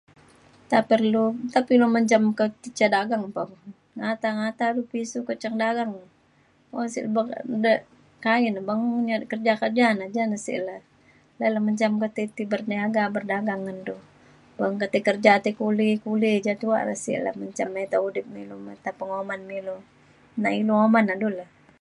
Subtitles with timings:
[0.67, 3.41] nta perlu nta pe ilu menjam ka ti ca dagang pa.
[3.99, 5.93] ngata ngata lu pisiu ke ca dagang.
[6.77, 7.27] un sek bek
[7.65, 7.73] de
[8.25, 10.05] kaya ne beng ne cari kerja kerja na.
[10.15, 10.77] ja na sek le
[11.39, 13.95] dalem menjam ketai ti berniaga berdagang ngan du.
[14.91, 18.55] tai kerja tai kuli kuli ja tuak re sek le menjam mita udip ne ilu
[18.67, 19.75] mita penguman ilu.
[20.43, 21.45] nai inu uman ngan du le.